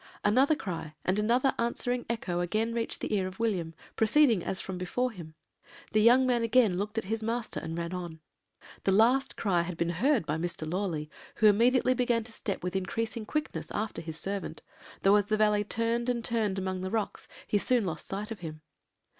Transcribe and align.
Another 0.23 0.55
cry 0.55 0.95
and 1.05 1.19
another 1.19 1.53
answering 1.59 2.07
echo 2.09 2.39
again 2.39 2.73
reached 2.73 3.01
the 3.01 3.13
ear 3.13 3.27
of 3.27 3.37
William, 3.37 3.75
proceeding 3.95 4.43
as 4.43 4.59
from 4.59 4.79
before 4.79 5.11
him. 5.11 5.35
The 5.91 6.01
young 6.01 6.25
man 6.25 6.41
again 6.41 6.75
looked 6.79 6.97
at 6.97 7.03
his 7.03 7.21
master 7.21 7.59
and 7.59 7.77
ran 7.77 7.93
on. 7.93 8.19
The 8.83 8.93
last 8.93 9.37
cry 9.37 9.61
had 9.61 9.77
been 9.77 9.91
heard 9.91 10.25
by 10.25 10.37
Mr. 10.37 10.67
Lawley, 10.67 11.11
who 11.35 11.45
immediately 11.45 11.93
began 11.93 12.23
to 12.23 12.31
step 12.31 12.63
with 12.63 12.75
increasing 12.75 13.27
quickness 13.27 13.69
after 13.69 14.01
his 14.01 14.17
servant, 14.17 14.63
though, 15.03 15.17
as 15.17 15.25
the 15.27 15.37
valley 15.37 15.63
turned 15.63 16.09
and 16.09 16.25
turned 16.25 16.57
among 16.57 16.81
the 16.81 16.89
rocks, 16.89 17.27
he 17.45 17.59
soon 17.59 17.85
lost 17.85 18.07
sight 18.07 18.31
of 18.31 18.39
him. 18.39 18.61